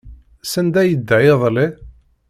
[0.51, 1.67] Sanda ay yedda iḍelli?